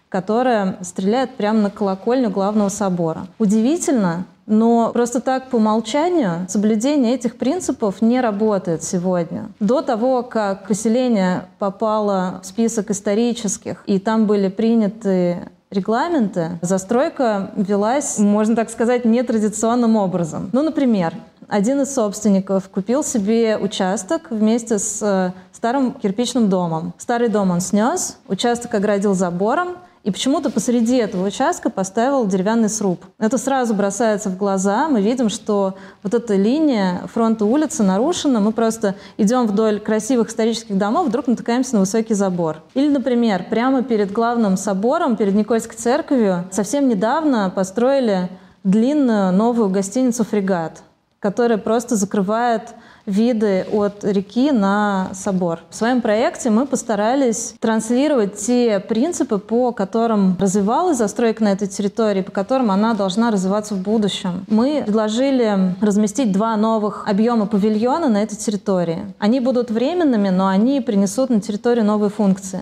которая 0.08 0.78
стреляет 0.82 1.36
прямо 1.36 1.60
на 1.60 1.70
колокольню 1.70 2.30
главного 2.30 2.68
собора. 2.68 3.26
Удивительно, 3.38 4.24
но 4.50 4.90
просто 4.92 5.20
так 5.20 5.48
по 5.48 5.56
умолчанию 5.56 6.46
соблюдение 6.48 7.14
этих 7.14 7.38
принципов 7.38 8.02
не 8.02 8.20
работает 8.20 8.82
сегодня. 8.82 9.48
До 9.60 9.80
того, 9.80 10.22
как 10.22 10.66
поселение 10.66 11.44
попало 11.58 12.40
в 12.42 12.46
список 12.46 12.90
исторических, 12.90 13.82
и 13.86 13.98
там 13.98 14.26
были 14.26 14.48
приняты 14.48 15.48
регламенты, 15.70 16.58
застройка 16.62 17.52
велась, 17.54 18.18
можно 18.18 18.56
так 18.56 18.70
сказать, 18.70 19.04
нетрадиционным 19.04 19.96
образом. 19.96 20.50
Ну, 20.52 20.62
например, 20.62 21.14
один 21.50 21.80
из 21.82 21.92
собственников 21.92 22.68
купил 22.68 23.02
себе 23.02 23.58
участок 23.58 24.30
вместе 24.30 24.78
с 24.78 25.02
э, 25.02 25.32
старым 25.52 25.92
кирпичным 25.94 26.48
домом. 26.48 26.94
Старый 26.96 27.28
дом 27.28 27.50
он 27.50 27.60
снес, 27.60 28.18
участок 28.28 28.74
оградил 28.74 29.14
забором, 29.14 29.76
и 30.02 30.10
почему-то 30.10 30.48
посреди 30.50 30.96
этого 30.96 31.26
участка 31.26 31.68
поставил 31.68 32.26
деревянный 32.26 32.70
сруб. 32.70 33.04
Это 33.18 33.36
сразу 33.36 33.74
бросается 33.74 34.30
в 34.30 34.38
глаза. 34.38 34.88
Мы 34.88 35.02
видим, 35.02 35.28
что 35.28 35.74
вот 36.02 36.14
эта 36.14 36.36
линия 36.36 37.02
фронта 37.12 37.44
улицы 37.44 37.82
нарушена. 37.82 38.40
Мы 38.40 38.52
просто 38.52 38.94
идем 39.18 39.46
вдоль 39.46 39.78
красивых 39.78 40.30
исторических 40.30 40.78
домов, 40.78 41.08
вдруг 41.08 41.26
натыкаемся 41.26 41.74
на 41.74 41.80
высокий 41.80 42.14
забор. 42.14 42.62
Или, 42.72 42.88
например, 42.88 43.44
прямо 43.50 43.82
перед 43.82 44.10
главным 44.10 44.56
собором, 44.56 45.16
перед 45.16 45.34
Никольской 45.34 45.76
церковью, 45.76 46.44
совсем 46.50 46.88
недавно 46.88 47.52
построили 47.54 48.30
длинную 48.64 49.32
новую 49.32 49.68
гостиницу 49.68 50.24
«Фрегат», 50.24 50.82
которая 51.20 51.58
просто 51.58 51.96
закрывает 51.96 52.74
виды 53.04 53.66
от 53.72 54.04
реки 54.04 54.52
на 54.52 55.10
собор. 55.12 55.60
В 55.68 55.74
своем 55.74 56.00
проекте 56.00 56.48
мы 56.48 56.66
постарались 56.66 57.54
транслировать 57.60 58.36
те 58.36 58.80
принципы, 58.80 59.38
по 59.38 59.72
которым 59.72 60.36
развивалась 60.40 60.96
застройка 60.96 61.44
на 61.44 61.52
этой 61.52 61.68
территории, 61.68 62.22
по 62.22 62.30
которым 62.30 62.70
она 62.70 62.94
должна 62.94 63.30
развиваться 63.30 63.74
в 63.74 63.78
будущем. 63.78 64.46
Мы 64.48 64.82
предложили 64.86 65.74
разместить 65.80 66.32
два 66.32 66.56
новых 66.56 67.06
объема 67.06 67.46
павильона 67.46 68.08
на 68.08 68.22
этой 68.22 68.36
территории. 68.36 69.12
Они 69.18 69.40
будут 69.40 69.70
временными, 69.70 70.30
но 70.30 70.48
они 70.48 70.80
принесут 70.80 71.28
на 71.28 71.40
территорию 71.40 71.84
новые 71.84 72.10
функции. 72.10 72.60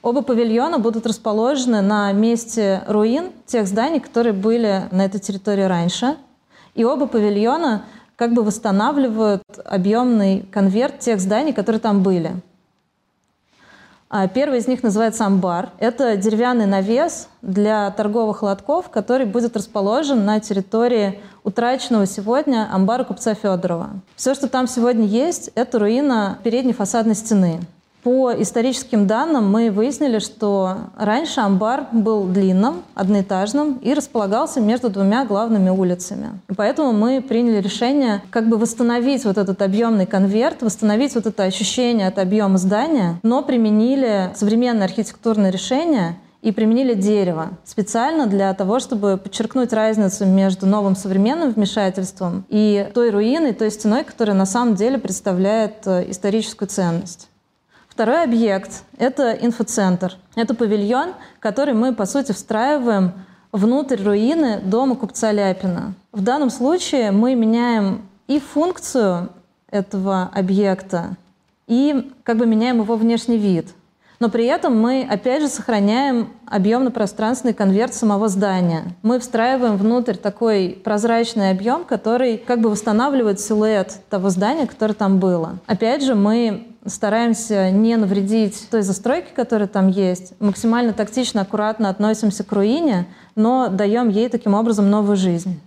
Оба 0.00 0.22
павильона 0.22 0.78
будут 0.78 1.06
расположены 1.06 1.80
на 1.80 2.12
месте 2.12 2.82
руин 2.86 3.32
тех 3.44 3.66
зданий, 3.66 4.00
которые 4.00 4.32
были 4.32 4.84
на 4.92 5.04
этой 5.04 5.18
территории 5.18 5.64
раньше. 5.64 6.16
И 6.76 6.84
оба 6.84 7.06
павильона 7.06 7.82
как 8.14 8.32
бы 8.32 8.42
восстанавливают 8.42 9.42
объемный 9.64 10.46
конверт 10.52 11.00
тех 11.00 11.20
зданий, 11.20 11.52
которые 11.52 11.80
там 11.80 12.02
были. 12.02 12.36
А 14.08 14.28
первый 14.28 14.60
из 14.60 14.68
них 14.68 14.84
называется 14.84 15.26
амбар. 15.26 15.70
Это 15.78 16.16
деревянный 16.16 16.66
навес 16.66 17.28
для 17.42 17.90
торговых 17.90 18.42
лотков, 18.42 18.88
который 18.88 19.26
будет 19.26 19.56
расположен 19.56 20.24
на 20.24 20.38
территории 20.38 21.20
утраченного 21.42 22.06
сегодня 22.06 22.68
амбара 22.72 23.04
купца 23.04 23.34
Федорова. 23.34 23.90
Все, 24.14 24.34
что 24.34 24.48
там 24.48 24.68
сегодня 24.68 25.06
есть, 25.06 25.50
это 25.56 25.78
руина 25.80 26.38
передней 26.44 26.72
фасадной 26.72 27.16
стены. 27.16 27.60
По 28.06 28.32
историческим 28.40 29.08
данным 29.08 29.50
мы 29.50 29.72
выяснили, 29.72 30.20
что 30.20 30.76
раньше 30.96 31.40
амбар 31.40 31.88
был 31.90 32.28
длинным, 32.28 32.84
одноэтажным 32.94 33.78
и 33.82 33.94
располагался 33.94 34.60
между 34.60 34.90
двумя 34.90 35.24
главными 35.24 35.70
улицами. 35.70 36.40
И 36.48 36.54
поэтому 36.54 36.92
мы 36.92 37.20
приняли 37.20 37.60
решение 37.60 38.22
как 38.30 38.48
бы 38.48 38.58
восстановить 38.58 39.24
вот 39.24 39.38
этот 39.38 39.60
объемный 39.60 40.06
конверт, 40.06 40.62
восстановить 40.62 41.16
вот 41.16 41.26
это 41.26 41.42
ощущение 41.42 42.06
от 42.06 42.20
объема 42.20 42.58
здания, 42.58 43.18
но 43.24 43.42
применили 43.42 44.30
современное 44.36 44.84
архитектурное 44.84 45.50
решение 45.50 46.14
и 46.42 46.52
применили 46.52 46.94
дерево 46.94 47.48
специально 47.64 48.28
для 48.28 48.54
того, 48.54 48.78
чтобы 48.78 49.16
подчеркнуть 49.16 49.72
разницу 49.72 50.26
между 50.26 50.66
новым 50.66 50.94
современным 50.94 51.50
вмешательством 51.50 52.44
и 52.50 52.88
той 52.94 53.10
руиной, 53.10 53.52
той 53.52 53.72
стеной, 53.72 54.04
которая 54.04 54.36
на 54.36 54.46
самом 54.46 54.76
деле 54.76 54.96
представляет 54.96 55.84
э, 55.86 56.08
историческую 56.08 56.68
ценность. 56.68 57.28
Второй 57.96 58.24
объект– 58.24 58.82
это 58.98 59.32
инфоцентр. 59.32 60.18
Это 60.34 60.54
павильон, 60.54 61.14
который 61.40 61.72
мы, 61.72 61.94
по 61.94 62.04
сути, 62.04 62.32
встраиваем 62.32 63.14
внутрь 63.52 64.02
руины 64.04 64.60
дома 64.60 64.96
купца 64.96 65.32
Ляпина. 65.32 65.94
В 66.12 66.20
данном 66.22 66.50
случае 66.50 67.10
мы 67.10 67.34
меняем 67.34 68.06
и 68.26 68.38
функцию 68.38 69.30
этого 69.70 70.30
объекта, 70.34 71.16
и 71.68 72.12
как 72.22 72.36
бы 72.36 72.44
меняем 72.44 72.82
его 72.82 72.96
внешний 72.96 73.38
вид. 73.38 73.68
Но 74.18 74.30
при 74.30 74.46
этом 74.46 74.80
мы, 74.80 75.06
опять 75.08 75.42
же, 75.42 75.48
сохраняем 75.48 76.30
объемно-пространственный 76.46 77.54
конверт 77.54 77.94
самого 77.94 78.28
здания. 78.28 78.84
Мы 79.02 79.18
встраиваем 79.18 79.76
внутрь 79.76 80.14
такой 80.14 80.80
прозрачный 80.82 81.50
объем, 81.50 81.84
который 81.84 82.38
как 82.38 82.60
бы 82.60 82.70
восстанавливает 82.70 83.40
силуэт 83.40 84.00
того 84.08 84.30
здания, 84.30 84.66
которое 84.66 84.94
там 84.94 85.18
было. 85.18 85.58
Опять 85.66 86.02
же, 86.02 86.14
мы 86.14 86.68
стараемся 86.86 87.70
не 87.70 87.96
навредить 87.96 88.68
той 88.70 88.82
застройке, 88.82 89.28
которая 89.34 89.68
там 89.68 89.88
есть, 89.88 90.32
максимально 90.40 90.92
тактично, 90.92 91.42
аккуратно 91.42 91.88
относимся 91.88 92.44
к 92.44 92.52
руине, 92.52 93.06
но 93.34 93.68
даем 93.68 94.08
ей 94.08 94.28
таким 94.28 94.54
образом 94.54 94.88
новую 94.88 95.16
жизнь. 95.16 95.60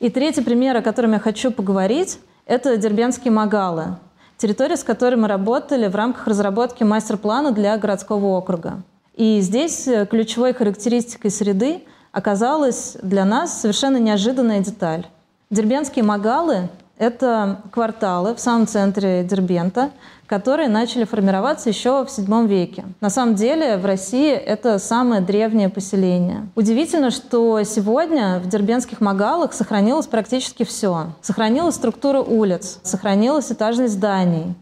И 0.00 0.10
третий 0.10 0.42
пример, 0.42 0.76
о 0.76 0.82
котором 0.82 1.12
я 1.12 1.18
хочу 1.18 1.50
поговорить, 1.50 2.18
это 2.46 2.76
дербенские 2.76 3.32
магалы, 3.32 3.96
территория, 4.44 4.76
с 4.76 4.84
которой 4.84 5.14
мы 5.14 5.26
работали 5.26 5.86
в 5.86 5.94
рамках 5.94 6.26
разработки 6.26 6.84
мастер-плана 6.84 7.50
для 7.52 7.78
городского 7.78 8.26
округа. 8.36 8.82
И 9.14 9.40
здесь 9.40 9.88
э, 9.88 10.04
ключевой 10.04 10.52
характеристикой 10.52 11.30
среды 11.30 11.82
оказалась 12.12 12.98
для 13.02 13.24
нас 13.24 13.62
совершенно 13.62 13.96
неожиданная 13.96 14.60
деталь. 14.60 15.06
Дербенские 15.48 16.04
магалы– 16.04 16.68
это 16.98 17.62
кварталы 17.72 18.34
в 18.34 18.38
самом 18.38 18.66
центре 18.66 19.24
Дербента, 19.24 19.92
которые 20.34 20.68
начали 20.68 21.04
формироваться 21.04 21.68
еще 21.68 22.04
в 22.04 22.08
VII 22.08 22.48
веке. 22.48 22.84
На 23.00 23.08
самом 23.08 23.36
деле 23.36 23.76
в 23.76 23.86
России 23.86 24.32
это 24.32 24.80
самое 24.80 25.20
древнее 25.20 25.68
поселение. 25.68 26.48
Удивительно, 26.56 27.12
что 27.12 27.62
сегодня 27.62 28.40
в 28.40 28.48
дербенских 28.48 29.00
магалах 29.00 29.52
сохранилось 29.52 30.08
практически 30.08 30.64
все. 30.64 31.12
Сохранилась 31.22 31.76
структура 31.76 32.20
улиц, 32.20 32.80
сохранилась 32.82 33.52
этажность 33.52 33.94
зданий. 33.94 34.56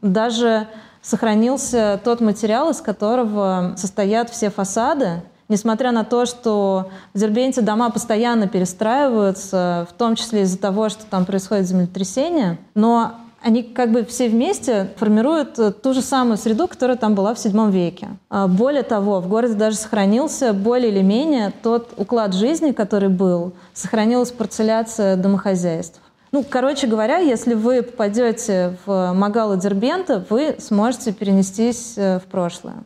Даже 0.00 0.66
сохранился 1.02 2.00
тот 2.02 2.22
материал, 2.22 2.70
из 2.70 2.80
которого 2.80 3.74
состоят 3.76 4.30
все 4.30 4.48
фасады, 4.48 5.22
Несмотря 5.50 5.92
на 5.92 6.04
то, 6.04 6.26
что 6.26 6.90
в 7.14 7.18
Дербенте 7.18 7.62
дома 7.62 7.88
постоянно 7.88 8.48
перестраиваются, 8.48 9.88
в 9.90 9.94
том 9.94 10.14
числе 10.14 10.42
из-за 10.42 10.58
того, 10.58 10.90
что 10.90 11.06
там 11.06 11.24
происходит 11.24 11.66
землетрясение, 11.66 12.58
но 12.74 13.14
они 13.40 13.62
как 13.62 13.92
бы 13.92 14.04
все 14.04 14.28
вместе 14.28 14.90
формируют 14.96 15.58
э, 15.58 15.70
ту 15.70 15.94
же 15.94 16.02
самую 16.02 16.36
среду, 16.36 16.66
которая 16.66 16.96
там 16.96 17.14
была 17.14 17.34
в 17.34 17.38
VII 17.38 17.70
веке. 17.70 18.08
А 18.30 18.48
более 18.48 18.82
того, 18.82 19.20
в 19.20 19.28
городе 19.28 19.54
даже 19.54 19.76
сохранился 19.76 20.52
более 20.52 20.90
или 20.90 21.02
менее 21.02 21.52
тот 21.62 21.92
уклад 21.96 22.34
жизни, 22.34 22.72
который 22.72 23.08
был, 23.08 23.52
сохранилась 23.74 24.32
парцеляция 24.32 25.16
домохозяйств. 25.16 26.00
Ну, 26.32 26.44
короче 26.48 26.86
говоря, 26.86 27.18
если 27.18 27.54
вы 27.54 27.82
попадете 27.82 28.76
в 28.84 29.12
Магала 29.14 29.56
Дербента, 29.56 30.24
вы 30.28 30.56
сможете 30.58 31.12
перенестись 31.12 31.94
э, 31.96 32.18
в 32.18 32.24
прошлое. 32.24 32.84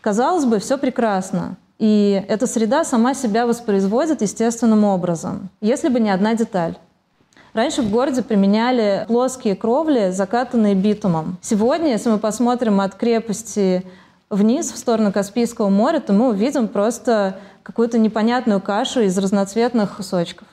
Казалось 0.00 0.44
бы, 0.44 0.58
все 0.58 0.76
прекрасно. 0.76 1.56
И 1.78 2.22
эта 2.28 2.46
среда 2.46 2.84
сама 2.84 3.14
себя 3.14 3.46
воспроизводит 3.46 4.22
естественным 4.22 4.84
образом, 4.84 5.48
если 5.60 5.88
бы 5.88 5.98
не 5.98 6.10
одна 6.10 6.34
деталь. 6.34 6.76
Раньше 7.54 7.82
в 7.82 7.90
городе 7.90 8.22
применяли 8.22 9.04
плоские 9.06 9.54
кровли, 9.54 10.10
закатанные 10.10 10.74
битумом. 10.74 11.38
Сегодня, 11.40 11.90
если 11.90 12.10
мы 12.10 12.18
посмотрим 12.18 12.80
от 12.80 12.96
крепости 12.96 13.84
вниз, 14.28 14.72
в 14.72 14.76
сторону 14.76 15.12
Каспийского 15.12 15.68
моря, 15.68 16.00
то 16.00 16.12
мы 16.12 16.30
увидим 16.30 16.66
просто 16.66 17.38
какую-то 17.62 17.96
непонятную 17.96 18.60
кашу 18.60 19.02
из 19.02 19.16
разноцветных 19.16 19.96
кусочков. 19.96 20.48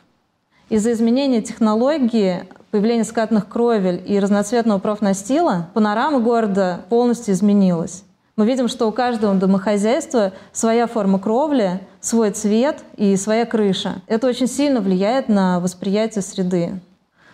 Из-за 0.70 0.91
изменения 0.91 1.41
технологии, 1.41 2.48
появления 2.70 3.03
скатных 3.03 3.50
кровель 3.50 4.03
и 4.05 4.20
разноцветного 4.20 4.77
профнастила, 4.77 5.70
панорама 5.74 6.20
города 6.20 6.81
полностью 6.89 7.34
изменилась. 7.34 8.03
Мы 8.36 8.46
видим, 8.46 8.67
что 8.67 8.88
у 8.88 8.91
каждого 8.91 9.34
домохозяйства 9.34 10.34
своя 10.53 10.86
форма 10.86 11.17
кровли, 11.17 11.81
свой 12.00 12.29
цвет 12.29 12.84
и 12.96 13.15
своя 13.17 13.48
крыша. 13.48 14.03
Это 14.05 14.27
очень 14.27 14.48
сильно 14.48 14.81
влияет 14.81 15.29
на 15.29 15.60
восприятие 15.60 16.22
среды. 16.22 16.79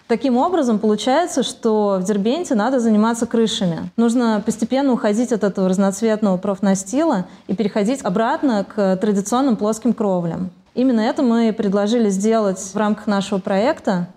Таким 0.08 0.38
образом, 0.38 0.80
получается, 0.80 1.44
что 1.44 1.98
в 2.00 2.04
Дербенте 2.06 2.56
надо 2.56 2.80
заниматься 2.80 3.26
крышами. 3.26 3.90
Нужно 3.98 4.42
постепенно 4.46 4.94
уходить 4.94 5.34
от 5.34 5.44
этого 5.44 5.68
разноцветного 5.68 6.38
профнастила 6.38 7.26
и 7.48 7.56
переходить 7.56 8.02
обратно 8.04 8.64
к 8.64 8.96
традиционным 8.98 9.58
плоским 9.58 9.92
кровлям. 9.92 10.52
Именно 10.76 11.02
это 11.02 11.24
мы 11.24 11.52
предложили 11.52 12.10
сделать 12.10 12.60
в 12.60 12.78
рамках 12.78 13.08
нашего 13.08 13.40
проекта. 13.40 14.08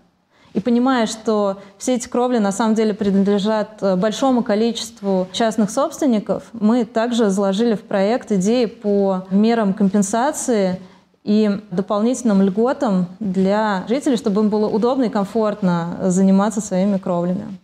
И 0.52 0.60
понимая, 0.60 1.06
что 1.06 1.58
все 1.78 1.94
эти 1.94 2.08
кровли 2.08 2.38
на 2.38 2.52
самом 2.52 2.74
деле 2.74 2.92
принадлежат 2.92 3.78
э, 3.82 3.96
большому 3.96 4.42
количеству 4.42 5.28
частных 5.32 5.70
собственников, 5.70 6.44
мы 6.52 6.84
также 6.84 7.30
заложили 7.30 7.74
в 7.74 7.82
проект 7.82 8.32
идеи 8.32 8.66
по 8.66 9.26
мерам 9.30 9.74
компенсации 9.74 10.80
и 11.24 11.60
дополнительным 11.70 12.42
льготам 12.42 13.06
для 13.20 13.84
жителей, 13.88 14.16
чтобы 14.16 14.42
им 14.42 14.48
было 14.48 14.68
удобно 14.68 15.04
и 15.04 15.08
комфортно 15.10 15.98
заниматься 16.04 16.60
своими 16.60 16.98
кровлями. 16.98 17.58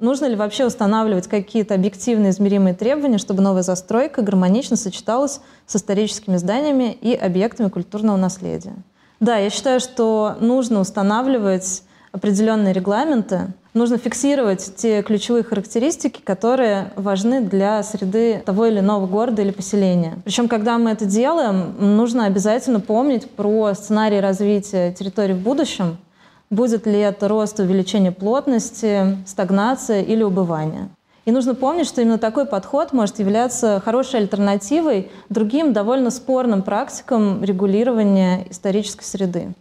Нужно 0.00 0.26
ли 0.26 0.36
вообще 0.36 0.66
устанавливать 0.66 1.28
какие-то 1.28 1.74
объективные 1.74 2.30
измеримые 2.30 2.74
требования, 2.74 3.18
чтобы 3.18 3.42
новая 3.42 3.62
застройка 3.62 4.22
гармонично 4.22 4.76
сочеталась 4.76 5.40
с 5.66 5.76
историческими 5.76 6.36
зданиями 6.36 6.92
и 6.92 7.14
объектами 7.14 7.68
культурного 7.68 8.16
наследия? 8.16 8.74
Да, 9.20 9.36
я 9.36 9.48
считаю, 9.50 9.80
что 9.80 10.36
нужно 10.40 10.80
устанавливать 10.80 11.84
определенные 12.14 12.72
регламенты, 12.72 13.48
нужно 13.74 13.98
фиксировать 13.98 14.76
те 14.76 15.02
ключевые 15.02 15.42
характеристики, 15.42 16.20
которые 16.22 16.92
важны 16.94 17.40
для 17.40 17.82
среды 17.82 18.40
того 18.46 18.66
или 18.66 18.78
иного 18.78 19.08
города 19.08 19.42
или 19.42 19.50
поселения. 19.50 20.14
Причем, 20.24 20.46
когда 20.46 20.78
мы 20.78 20.92
это 20.92 21.06
делаем, 21.06 21.74
нужно 21.96 22.26
обязательно 22.26 22.78
помнить 22.78 23.28
про 23.28 23.74
сценарий 23.74 24.20
развития 24.20 24.92
территории 24.92 25.32
в 25.32 25.40
будущем. 25.40 25.96
Будет 26.50 26.86
ли 26.86 27.00
это 27.00 27.26
рост 27.26 27.58
увеличение 27.58 28.12
плотности, 28.12 29.18
стагнация 29.26 30.02
или 30.02 30.22
убывание. 30.22 30.90
И 31.24 31.32
нужно 31.32 31.56
помнить, 31.56 31.88
что 31.88 32.00
именно 32.00 32.18
такой 32.18 32.46
подход 32.46 32.92
может 32.92 33.18
являться 33.18 33.82
хорошей 33.84 34.20
альтернативой 34.20 35.10
другим 35.30 35.72
довольно 35.72 36.10
спорным 36.10 36.62
практикам 36.62 37.42
регулирования 37.42 38.46
исторической 38.50 39.04
среды. 39.04 39.54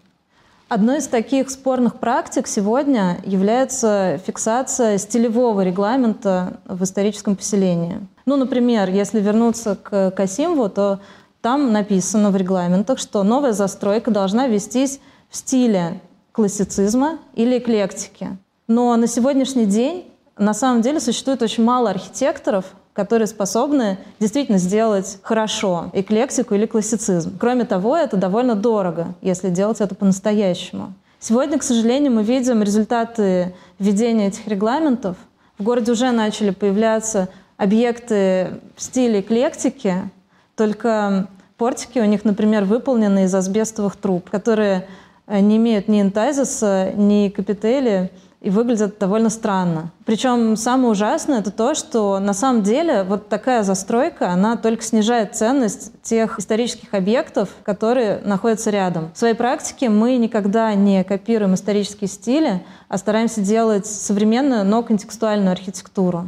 Одной 0.73 0.97
из 0.97 1.07
таких 1.07 1.51
спорных 1.51 1.99
практик 1.99 2.47
сегодня 2.47 3.19
является 3.23 4.19
фиксация 4.25 4.97
стилевого 4.97 5.61
регламента 5.61 6.57
в 6.65 6.83
историческом 6.83 7.35
поселении. 7.35 7.99
Ну, 8.25 8.37
например, 8.37 8.89
если 8.89 9.19
вернуться 9.19 9.75
к 9.75 10.09
Касимву, 10.09 10.69
то 10.69 10.99
там 11.41 11.71
написано 11.71 12.31
в 12.31 12.35
регламентах, 12.35 12.97
что 12.97 13.21
новая 13.21 13.51
застройка 13.51 14.09
должна 14.09 14.47
вестись 14.47 14.99
в 15.29 15.37
стиле 15.37 16.01
классицизма 16.31 17.19
или 17.35 17.59
эклектики. 17.59 18.35
Но 18.67 18.95
на 18.95 19.05
сегодняшний 19.05 19.67
день 19.67 20.11
на 20.39 20.55
самом 20.55 20.81
деле 20.81 20.99
существует 20.99 21.43
очень 21.43 21.63
мало 21.63 21.91
архитекторов, 21.91 22.65
которые 22.93 23.27
способны 23.27 23.97
действительно 24.19 24.59
сделать 24.59 25.17
хорошо 25.23 25.89
эклектику 25.93 26.53
или 26.55 26.65
классицизм. 26.65 27.37
Кроме 27.39 27.65
того, 27.65 27.97
это 27.97 28.17
довольно 28.17 28.55
дорого, 28.55 29.15
если 29.21 29.49
делать 29.49 29.81
это 29.81 29.95
по-настоящему. 29.95 30.93
Сегодня, 31.19 31.57
к 31.57 31.63
сожалению, 31.63 32.11
мы 32.11 32.23
видим 32.23 32.61
результаты 32.61 33.55
введения 33.79 34.27
этих 34.27 34.47
регламентов. 34.47 35.17
В 35.57 35.63
городе 35.63 35.91
уже 35.91 36.11
начали 36.11 36.51
появляться 36.51 37.29
объекты 37.57 38.59
в 38.75 38.81
стиле 38.81 39.21
эклектики, 39.21 40.09
только 40.55 41.27
портики 41.57 41.99
у 41.99 42.05
них, 42.05 42.25
например, 42.25 42.65
выполнены 42.65 43.23
из 43.23 43.33
асбестовых 43.33 43.95
труб, 43.95 44.29
которые 44.29 44.87
не 45.27 45.57
имеют 45.57 45.87
ни 45.87 46.01
энтазиса, 46.01 46.91
ни 46.95 47.29
капители, 47.29 48.11
и 48.43 48.49
выглядят 48.49 48.99
довольно 48.99 49.29
странно. 49.29 49.91
Причем 50.05 50.57
самое 50.57 50.89
ужасное 50.89 51.39
это 51.39 51.49
то, 51.49 51.73
что 51.75 52.19
на 52.19 52.33
самом 52.33 52.61
деле 52.61 53.03
вот 53.03 53.29
такая 53.29 53.63
застройка, 53.63 54.31
она 54.31 54.57
только 54.57 54.83
снижает 54.83 55.33
ценность 55.33 55.93
тех 56.01 56.37
исторических 56.39 56.93
объектов, 56.93 57.47
которые 57.63 58.19
находятся 58.25 58.69
рядом. 58.69 59.11
В 59.13 59.17
своей 59.17 59.33
практике 59.33 59.87
мы 59.87 60.17
никогда 60.17 60.73
не 60.73 61.05
копируем 61.05 61.53
исторические 61.53 62.09
стили, 62.09 62.65
а 62.89 62.97
стараемся 62.97 63.39
делать 63.39 63.85
современную, 63.85 64.65
но 64.65 64.83
контекстуальную 64.83 65.53
архитектуру. 65.53 66.25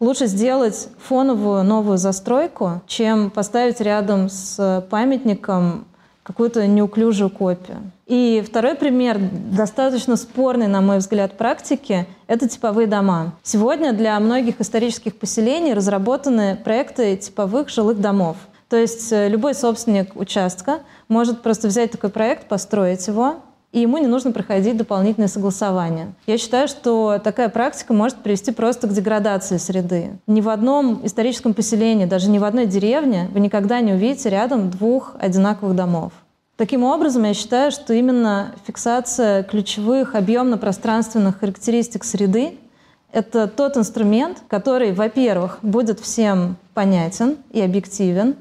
Лучше 0.00 0.26
сделать 0.26 0.88
фоновую 0.98 1.62
новую 1.62 1.96
застройку, 1.96 2.82
чем 2.88 3.30
поставить 3.30 3.80
рядом 3.80 4.28
с 4.28 4.84
памятником 4.90 5.86
какую-то 6.24 6.66
неуклюжую 6.66 7.30
копию. 7.30 7.92
И 8.06 8.42
второй 8.46 8.76
пример, 8.76 9.18
достаточно 9.18 10.16
спорный, 10.16 10.68
на 10.68 10.80
мой 10.80 10.98
взгляд, 10.98 11.36
практики, 11.36 12.06
это 12.28 12.48
типовые 12.48 12.86
дома. 12.86 13.34
Сегодня 13.42 13.92
для 13.92 14.18
многих 14.20 14.60
исторических 14.60 15.16
поселений 15.16 15.74
разработаны 15.74 16.56
проекты 16.62 17.16
типовых 17.16 17.68
жилых 17.68 18.00
домов. 18.00 18.36
То 18.68 18.76
есть 18.76 19.12
э, 19.12 19.28
любой 19.28 19.54
собственник 19.54 20.14
участка 20.14 20.80
может 21.08 21.42
просто 21.42 21.66
взять 21.66 21.90
такой 21.90 22.10
проект, 22.10 22.46
построить 22.46 23.06
его, 23.08 23.36
и 23.72 23.80
ему 23.80 23.98
не 23.98 24.06
нужно 24.06 24.30
проходить 24.30 24.76
дополнительные 24.76 25.28
согласования. 25.28 26.14
Я 26.26 26.38
считаю, 26.38 26.68
что 26.68 27.20
такая 27.22 27.48
практика 27.48 27.92
может 27.92 28.18
привести 28.18 28.52
просто 28.52 28.86
к 28.86 28.92
деградации 28.92 29.56
среды. 29.56 30.18
Ни 30.26 30.40
в 30.40 30.48
одном 30.48 31.04
историческом 31.04 31.54
поселении, 31.54 32.06
даже 32.06 32.30
ни 32.30 32.38
в 32.38 32.44
одной 32.44 32.66
деревне 32.66 33.28
вы 33.32 33.40
никогда 33.40 33.80
не 33.80 33.92
увидите 33.92 34.30
рядом 34.30 34.70
двух 34.70 35.14
одинаковых 35.18 35.74
домов. 35.76 36.12
Таким 36.56 36.84
образом, 36.84 37.24
я 37.24 37.34
считаю, 37.34 37.70
что 37.70 37.92
именно 37.92 38.54
фиксация 38.66 39.42
ключевых 39.42 40.14
объемно-пространственных 40.14 41.38
характеристик 41.38 42.02
среды— 42.02 42.58
это 43.12 43.46
тот 43.46 43.76
инструмент, 43.76 44.42
который, 44.48 44.92
во-первых, 44.92 45.58
будет 45.60 46.00
всем 46.00 46.56
понятен 46.72 47.36
и 47.50 47.60
объективен, 47.60 48.36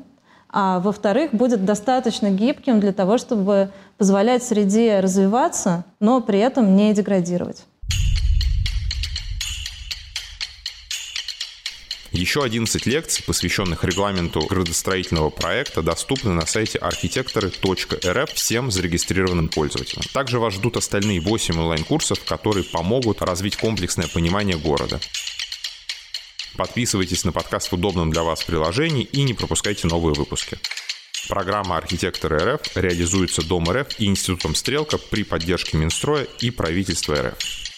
а 0.50 0.80
во-вторых, 0.80 1.34
будет 1.34 1.66
достаточно 1.66 2.32
гибким 2.32 2.80
для 2.80 2.94
того, 2.94 3.18
чтобы 3.18 3.70
позволять 3.98 4.44
среде 4.44 5.02
развиваться, 5.02 5.84
но 6.00 6.22
при 6.22 6.40
этом 6.40 6.78
не 6.78 6.94
деградировать. 6.94 7.66
Еще 12.16 12.44
11 12.44 12.86
лекций, 12.86 13.26
посвященных 13.26 13.84
регламенту 13.84 14.40
градостроительного 14.40 15.30
проекта, 15.30 15.82
доступны 15.82 16.32
на 16.32 16.46
сайте 16.46 16.78
архитекторы.рф 16.78 18.34
всем 18.34 18.72
зарегистрированным 18.72 19.50
пользователям. 19.50 20.02
Также 20.14 20.40
вас 20.40 20.54
ждут 20.54 20.78
остальные 20.78 21.20
8 21.20 21.60
онлайн-курсов, 21.60 22.24
которые 22.24 22.64
помогут 22.64 23.22
развить 23.22 23.58
комплексное 23.58 24.08
понимание 24.08 24.58
города. 24.58 25.02
Подписывайтесь 26.56 27.26
на 27.26 27.34
подкаст 27.34 27.70
в 27.70 27.74
удобном 27.74 28.12
для 28.12 28.24
вас 28.24 28.46
приложении 28.46 29.04
и 29.04 29.24
не 29.24 29.34
пропускайте 29.34 29.88
новые 29.88 30.14
выпуски. 30.14 30.58
Программа 31.28 31.76
«Архитектор 31.76 32.34
РФ» 32.34 32.62
реализуется 32.76 33.46
Дом 33.46 33.70
РФ 33.70 34.00
и 34.00 34.06
Институтом 34.06 34.56
«Стрелка» 34.56 34.98
при 34.98 35.24
поддержке 35.24 35.76
Минстроя 35.76 36.26
и 36.40 36.50
правительства 36.50 37.22
РФ. 37.22 37.75